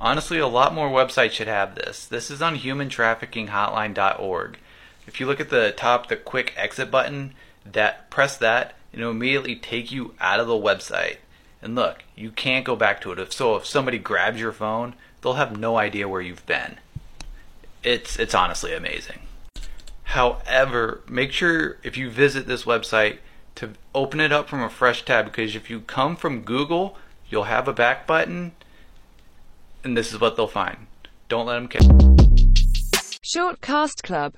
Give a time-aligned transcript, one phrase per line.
[0.00, 2.06] Honestly, a lot more websites should have this.
[2.06, 4.58] This is on humantraffickinghotline.org.
[5.06, 9.12] If you look at the top, the quick exit button, that press that, and it'll
[9.12, 11.16] immediately take you out of the website.
[11.60, 13.18] And look, you can't go back to it.
[13.18, 16.78] If so, if somebody grabs your phone, they'll have no idea where you've been.
[17.82, 19.20] It's it's honestly amazing.
[20.04, 23.18] However, make sure if you visit this website
[23.56, 26.96] to open it up from a fresh tab because if you come from Google,
[27.28, 28.52] you'll have a back button
[29.84, 30.86] and this is what they'll find.
[31.28, 31.82] Don't let them catch.
[33.22, 34.26] Shortcast Club